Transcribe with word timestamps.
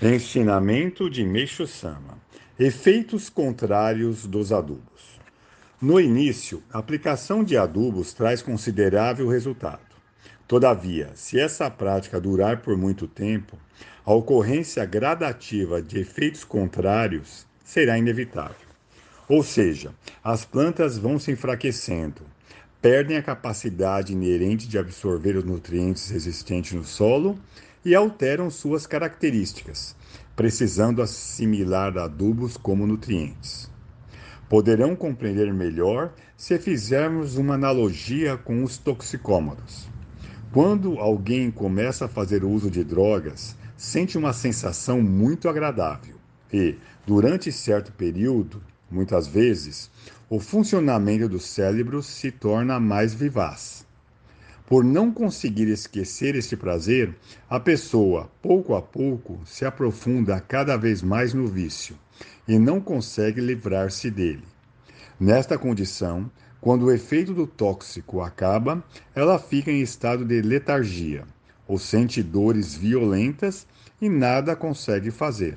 Ensinamento 0.00 1.10
de 1.10 1.24
Meixo 1.24 1.66
Sama: 1.66 2.18
Efeitos 2.56 3.28
contrários 3.28 4.26
dos 4.26 4.52
adubos. 4.52 5.18
No 5.82 6.00
início, 6.00 6.62
a 6.72 6.78
aplicação 6.78 7.42
de 7.42 7.56
adubos 7.56 8.12
traz 8.12 8.40
considerável 8.40 9.26
resultado. 9.26 9.80
Todavia, 10.46 11.10
se 11.16 11.40
essa 11.40 11.68
prática 11.68 12.20
durar 12.20 12.58
por 12.58 12.76
muito 12.76 13.08
tempo, 13.08 13.58
a 14.06 14.14
ocorrência 14.14 14.84
gradativa 14.84 15.82
de 15.82 15.98
efeitos 15.98 16.44
contrários 16.44 17.44
será 17.64 17.98
inevitável. 17.98 18.68
Ou 19.28 19.42
seja, 19.42 19.92
as 20.22 20.44
plantas 20.44 20.96
vão 20.96 21.18
se 21.18 21.32
enfraquecendo, 21.32 22.22
perdem 22.80 23.16
a 23.16 23.22
capacidade 23.22 24.12
inerente 24.12 24.68
de 24.68 24.78
absorver 24.78 25.36
os 25.36 25.44
nutrientes 25.44 26.12
existentes 26.12 26.72
no 26.72 26.84
solo 26.84 27.36
e 27.84 27.94
alteram 27.94 28.50
suas 28.50 28.86
características, 28.86 29.96
precisando 30.34 31.02
assimilar 31.02 31.96
adubos 31.98 32.56
como 32.56 32.86
nutrientes. 32.86 33.70
Poderão 34.48 34.96
compreender 34.96 35.52
melhor 35.52 36.12
se 36.36 36.58
fizermos 36.58 37.36
uma 37.36 37.54
analogia 37.54 38.36
com 38.36 38.62
os 38.62 38.78
toxicômodos. 38.78 39.88
Quando 40.52 40.98
alguém 40.98 41.50
começa 41.50 42.06
a 42.06 42.08
fazer 42.08 42.44
uso 42.44 42.70
de 42.70 42.82
drogas, 42.82 43.56
sente 43.76 44.16
uma 44.16 44.32
sensação 44.32 45.02
muito 45.02 45.48
agradável 45.48 46.16
e, 46.52 46.76
durante 47.06 47.52
certo 47.52 47.92
período, 47.92 48.62
muitas 48.90 49.26
vezes, 49.26 49.90
o 50.30 50.40
funcionamento 50.40 51.28
do 51.28 51.38
cérebro 51.38 52.02
se 52.02 52.30
torna 52.30 52.80
mais 52.80 53.14
vivaz. 53.14 53.86
Por 54.68 54.84
não 54.84 55.10
conseguir 55.10 55.66
esquecer 55.68 56.34
este 56.34 56.54
prazer, 56.54 57.16
a 57.48 57.58
pessoa, 57.58 58.30
pouco 58.42 58.74
a 58.74 58.82
pouco, 58.82 59.40
se 59.46 59.64
aprofunda 59.64 60.38
cada 60.40 60.76
vez 60.76 61.00
mais 61.00 61.32
no 61.32 61.46
vício 61.46 61.96
e 62.46 62.58
não 62.58 62.78
consegue 62.78 63.40
livrar-se 63.40 64.10
dele. 64.10 64.44
Nesta 65.18 65.56
condição, 65.56 66.30
quando 66.60 66.84
o 66.84 66.92
efeito 66.92 67.32
do 67.32 67.46
tóxico 67.46 68.20
acaba, 68.20 68.84
ela 69.14 69.38
fica 69.38 69.70
em 69.70 69.80
estado 69.80 70.22
de 70.22 70.42
letargia, 70.42 71.24
ou 71.66 71.78
sente 71.78 72.22
dores 72.22 72.74
violentas 72.74 73.66
e 74.02 74.10
nada 74.10 74.54
consegue 74.54 75.10
fazer. 75.10 75.56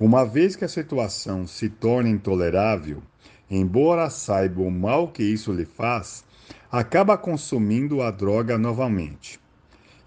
Uma 0.00 0.24
vez 0.24 0.56
que 0.56 0.64
a 0.64 0.68
situação 0.68 1.46
se 1.46 1.68
torna 1.68 2.08
intolerável, 2.08 3.04
embora 3.48 4.10
saiba 4.10 4.62
o 4.62 4.70
mal 4.70 5.06
que 5.12 5.22
isso 5.22 5.52
lhe 5.52 5.64
faz, 5.64 6.24
acaba 6.70 7.16
consumindo 7.18 8.02
a 8.02 8.10
droga 8.10 8.56
novamente 8.56 9.40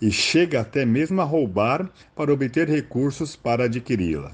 e 0.02 0.12
chega 0.12 0.62
até 0.62 0.86
mesmo 0.86 1.22
a 1.22 1.24
roubar 1.24 1.90
para 2.16 2.34
obter 2.34 2.68
recursos 2.68 3.36
para 3.36 3.66
adquiri-la. 3.66 4.32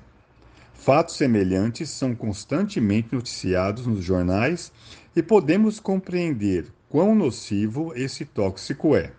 Fatos 0.73 1.15
semelhantes 1.15 1.89
são 1.89 2.15
constantemente 2.15 3.13
noticiados 3.13 3.85
nos 3.85 4.03
jornais 4.03 4.71
e 5.15 5.21
podemos 5.21 5.79
compreender 5.79 6.65
quão 6.89 7.13
nocivo 7.13 7.93
esse 7.95 8.25
tóxico 8.25 8.95
é. 8.95 9.11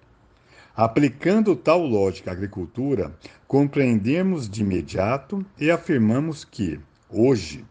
Aplicando 0.74 1.54
tal 1.54 1.86
lógica 1.86 2.30
à 2.30 2.34
agricultura, 2.34 3.14
compreendemos 3.46 4.48
de 4.48 4.62
imediato 4.62 5.44
e 5.58 5.70
afirmamos 5.70 6.44
que, 6.44 6.80
hoje, 7.08 7.64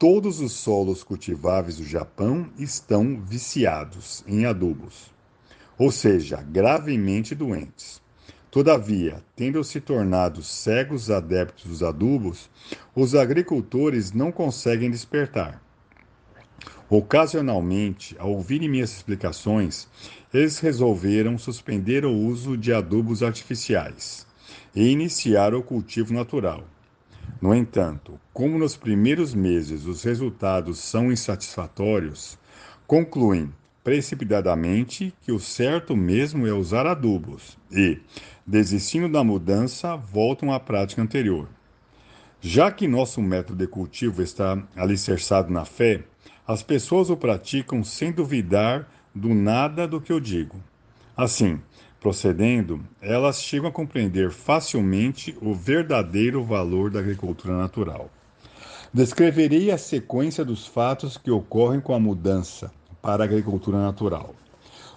Todos 0.00 0.40
os 0.40 0.52
solos 0.52 1.04
cultiváveis 1.04 1.76
do 1.76 1.84
Japão 1.84 2.48
estão 2.56 3.20
viciados 3.20 4.24
em 4.26 4.46
adubos, 4.46 5.12
ou 5.76 5.92
seja, 5.92 6.40
gravemente 6.40 7.34
doentes. 7.34 8.00
Todavia, 8.50 9.22
tendo 9.36 9.62
se 9.62 9.78
tornado 9.78 10.42
cegos 10.42 11.10
adeptos 11.10 11.66
dos 11.66 11.82
adubos, 11.82 12.48
os 12.96 13.14
agricultores 13.14 14.10
não 14.10 14.32
conseguem 14.32 14.90
despertar. 14.90 15.62
Ocasionalmente, 16.88 18.16
ao 18.18 18.32
ouvirem 18.32 18.70
minhas 18.70 18.92
explicações, 18.92 19.86
eles 20.32 20.60
resolveram 20.60 21.36
suspender 21.36 22.06
o 22.06 22.10
uso 22.10 22.56
de 22.56 22.72
adubos 22.72 23.22
artificiais 23.22 24.26
e 24.74 24.82
iniciar 24.88 25.54
o 25.54 25.62
cultivo 25.62 26.14
natural. 26.14 26.64
No 27.40 27.54
entanto, 27.54 28.18
como 28.32 28.58
nos 28.58 28.76
primeiros 28.76 29.34
meses 29.34 29.86
os 29.86 30.02
resultados 30.02 30.78
são 30.78 31.12
insatisfatórios, 31.12 32.38
concluem 32.86 33.52
precipitadamente 33.84 35.14
que 35.22 35.32
o 35.32 35.40
certo 35.40 35.96
mesmo 35.96 36.46
é 36.46 36.52
usar 36.52 36.86
adubos 36.86 37.56
e, 37.70 37.98
desistindo 38.46 39.08
da 39.08 39.24
mudança, 39.24 39.96
voltam 39.96 40.52
à 40.52 40.60
prática 40.60 41.02
anterior. 41.02 41.48
Já 42.40 42.70
que 42.70 42.88
nosso 42.88 43.20
método 43.20 43.58
de 43.58 43.66
cultivo 43.66 44.22
está 44.22 44.62
alicerçado 44.74 45.52
na 45.52 45.64
fé, 45.64 46.04
as 46.46 46.62
pessoas 46.62 47.10
o 47.10 47.16
praticam 47.16 47.84
sem 47.84 48.12
duvidar 48.12 48.88
do 49.14 49.34
nada 49.34 49.86
do 49.86 50.00
que 50.00 50.12
eu 50.12 50.18
digo. 50.18 50.56
Assim, 51.16 51.60
Procedendo, 52.00 52.80
elas 52.98 53.42
chegam 53.42 53.68
a 53.68 53.72
compreender 53.72 54.30
facilmente 54.30 55.36
o 55.42 55.52
verdadeiro 55.52 56.42
valor 56.42 56.90
da 56.90 56.98
agricultura 56.98 57.54
natural. 57.54 58.08
Descreverei 58.90 59.70
a 59.70 59.76
sequência 59.76 60.42
dos 60.42 60.66
fatos 60.66 61.18
que 61.18 61.30
ocorrem 61.30 61.78
com 61.78 61.94
a 61.94 62.00
mudança 62.00 62.72
para 63.02 63.22
a 63.22 63.26
agricultura 63.26 63.78
natural. 63.78 64.34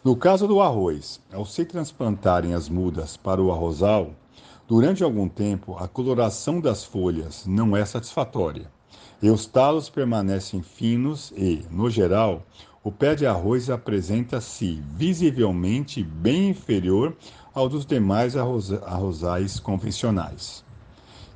No 0.01 0.15
caso 0.15 0.47
do 0.47 0.61
arroz, 0.61 1.19
ao 1.31 1.45
se 1.45 1.65
transplantarem 1.65 2.53
as 2.53 2.69
mudas 2.69 3.17
para 3.17 3.41
o 3.41 3.51
arrozal, 3.51 4.11
durante 4.65 5.03
algum 5.03 5.27
tempo 5.27 5.75
a 5.77 5.89
coloração 5.89 6.61
das 6.61 6.85
folhas 6.85 7.45
não 7.45 7.75
é 7.75 7.83
satisfatória 7.83 8.71
e 9.21 9.29
os 9.29 9.45
talos 9.45 9.89
permanecem 9.89 10.61
finos 10.61 11.31
e, 11.35 11.65
no 11.71 11.89
geral, 11.89 12.45
o 12.83 12.91
pé 12.91 13.15
de 13.15 13.25
arroz 13.25 13.69
apresenta-se 13.69 14.83
visivelmente 14.95 16.03
bem 16.03 16.49
inferior 16.49 17.15
ao 17.53 17.69
dos 17.69 17.85
demais 17.85 18.35
arrozais 18.35 19.59
convencionais. 19.59 20.65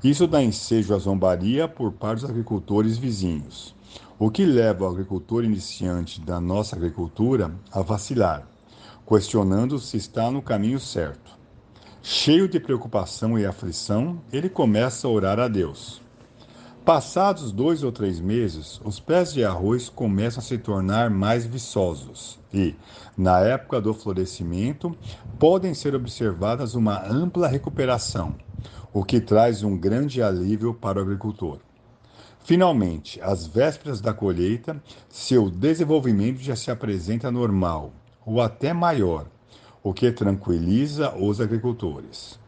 Isso 0.04 0.28
dá 0.28 0.44
ensejo 0.44 0.94
à 0.94 0.98
zombaria 0.98 1.68
por 1.68 1.94
parte 1.94 2.22
dos 2.22 2.30
agricultores 2.30 2.98
vizinhos, 2.98 3.74
o 4.20 4.30
que 4.30 4.46
leva 4.46 4.84
o 4.84 4.88
agricultor 4.88 5.44
iniciante 5.44 6.20
da 6.20 6.42
nossa 6.42 6.76
agricultura 6.76 7.56
a 7.72 7.82
vacilar, 7.82 8.46
questionando 9.08 9.80
se 9.80 9.96
está 9.96 10.30
no 10.30 10.42
caminho 10.42 10.80
certo. 10.80 11.38
Cheio 12.04 12.48
de 12.48 12.60
preocupação 12.60 13.40
e 13.40 13.46
aflição, 13.46 14.22
ele 14.32 14.50
começa 14.50 15.08
a 15.08 15.12
orar 15.12 15.40
a 15.40 15.48
Deus. 15.48 16.02
Passados 16.88 17.52
dois 17.52 17.84
ou 17.84 17.92
três 17.92 18.22
meses, 18.22 18.80
os 18.82 18.98
pés 18.98 19.34
de 19.34 19.44
arroz 19.44 19.90
começam 19.90 20.40
a 20.40 20.42
se 20.42 20.58
tornar 20.58 21.10
mais 21.10 21.46
viçosos 21.46 22.40
e, 22.54 22.78
na 23.18 23.42
época 23.42 23.82
do 23.82 23.94
florescimento, 23.94 24.96
podem 25.38 25.74
ser 25.74 25.94
observadas 25.94 26.76
uma 26.76 27.06
ampla 27.06 27.50
recuperação, 27.50 28.36
o 28.94 29.04
que 29.04 29.20
traz 29.20 29.64
um 29.64 29.78
grande 29.78 30.24
alívio 30.24 30.74
para 30.74 31.00
o 31.00 31.02
agricultor. 31.02 31.60
Finalmente, 32.46 33.20
às 33.22 33.46
vésperas 33.46 34.00
da 34.00 34.14
colheita, 34.14 34.82
seu 35.10 35.50
desenvolvimento 35.50 36.40
já 36.40 36.56
se 36.56 36.72
apresenta 36.72 37.30
normal 37.30 37.92
ou 38.26 38.40
até 38.40 38.72
maior, 38.72 39.26
o 39.84 39.94
que 39.94 40.10
tranquiliza 40.10 41.14
os 41.18 41.42
agricultores. 41.42 42.40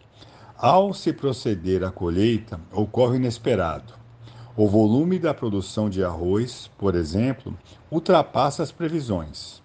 Ao 0.57 0.93
se 0.93 1.11
proceder 1.11 1.83
à 1.83 1.91
colheita, 1.91 2.57
ocorre 2.71 3.15
o 3.15 3.15
inesperado 3.17 3.98
o 4.61 4.67
volume 4.67 5.17
da 5.17 5.33
produção 5.33 5.89
de 5.89 6.03
arroz, 6.03 6.69
por 6.77 6.93
exemplo, 6.93 7.57
ultrapassa 7.89 8.61
as 8.61 8.73
previsões. 8.73 9.63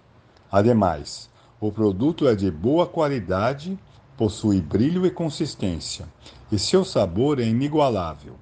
Ademais, 0.53 1.28
o 1.60 1.72
produto 1.72 2.28
é 2.28 2.37
de 2.37 2.49
boa 2.49 2.87
qualidade, 2.87 3.77
possui 4.16 4.60
brilho 4.60 5.05
e 5.05 5.10
consistência, 5.10 6.06
e 6.53 6.60
seu 6.60 6.84
sabor 6.84 7.41
é 7.41 7.44
inigualável. 7.44 8.37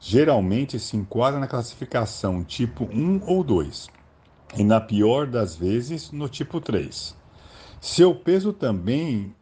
Geralmente 0.00 0.80
se 0.80 0.96
enquadra 0.96 1.38
na 1.38 1.46
classificação 1.46 2.42
tipo 2.42 2.84
1 2.84 3.24
ou 3.26 3.44
2, 3.44 3.90
e 4.56 4.64
na 4.64 4.80
pior 4.80 5.26
das 5.26 5.54
vezes 5.54 6.10
no 6.10 6.26
tipo 6.26 6.58
3. 6.58 7.14
Seu 7.82 8.14
peso 8.14 8.54
também 8.54 9.34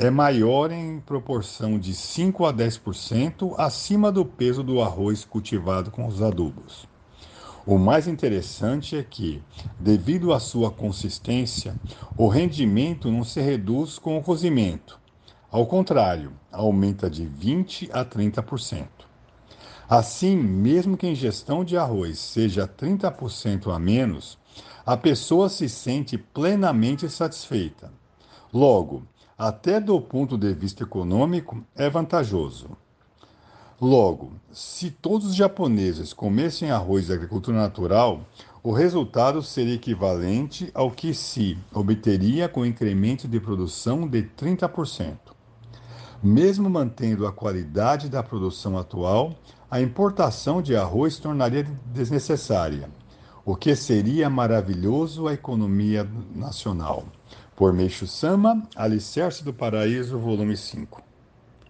é 0.00 0.10
maior 0.10 0.70
em 0.70 1.00
proporção 1.00 1.76
de 1.76 1.92
5 1.92 2.46
a 2.46 2.54
10% 2.54 3.56
acima 3.58 4.12
do 4.12 4.24
peso 4.24 4.62
do 4.62 4.80
arroz 4.80 5.24
cultivado 5.24 5.90
com 5.90 6.06
os 6.06 6.22
adubos. 6.22 6.86
O 7.66 7.76
mais 7.78 8.06
interessante 8.06 8.96
é 8.96 9.02
que, 9.02 9.42
devido 9.76 10.32
à 10.32 10.38
sua 10.38 10.70
consistência, 10.70 11.74
o 12.16 12.28
rendimento 12.28 13.10
não 13.10 13.24
se 13.24 13.40
reduz 13.40 13.98
com 13.98 14.16
o 14.16 14.22
cozimento. 14.22 15.00
Ao 15.50 15.66
contrário, 15.66 16.32
aumenta 16.52 17.10
de 17.10 17.26
20 17.26 17.90
a 17.92 18.04
30%. 18.04 18.86
Assim, 19.90 20.36
mesmo 20.36 20.96
que 20.96 21.06
a 21.06 21.10
ingestão 21.10 21.64
de 21.64 21.76
arroz 21.76 22.20
seja 22.20 22.68
30% 22.68 23.74
a 23.74 23.80
menos, 23.80 24.38
a 24.86 24.96
pessoa 24.96 25.48
se 25.48 25.68
sente 25.68 26.16
plenamente 26.16 27.10
satisfeita. 27.10 27.92
Logo, 28.52 29.02
até 29.38 29.80
do 29.80 30.00
ponto 30.00 30.36
de 30.36 30.52
vista 30.52 30.82
econômico, 30.82 31.64
é 31.76 31.88
vantajoso. 31.88 32.70
Logo, 33.80 34.32
se 34.50 34.90
todos 34.90 35.28
os 35.28 35.36
japoneses 35.36 36.12
comessem 36.12 36.72
arroz 36.72 37.06
da 37.06 37.14
agricultura 37.14 37.56
natural, 37.56 38.26
o 38.60 38.72
resultado 38.72 39.40
seria 39.40 39.76
equivalente 39.76 40.68
ao 40.74 40.90
que 40.90 41.14
se 41.14 41.56
obteria 41.72 42.48
com 42.48 42.62
o 42.62 42.66
incremento 42.66 43.28
de 43.28 43.38
produção 43.38 44.08
de 44.08 44.24
30%. 44.24 45.16
Mesmo 46.20 46.68
mantendo 46.68 47.24
a 47.24 47.32
qualidade 47.32 48.08
da 48.08 48.24
produção 48.24 48.76
atual, 48.76 49.36
a 49.70 49.80
importação 49.80 50.60
de 50.60 50.74
arroz 50.74 51.16
tornaria 51.16 51.62
desnecessária, 51.86 52.90
o 53.44 53.54
que 53.54 53.76
seria 53.76 54.28
maravilhoso 54.28 55.28
à 55.28 55.34
economia 55.34 56.04
nacional. 56.34 57.04
Por 57.58 57.72
Meixo 57.72 58.06
Sama, 58.06 58.62
Alicerce 58.76 59.42
do 59.42 59.52
Paraíso, 59.52 60.16
volume 60.16 60.56
5. 60.56 61.07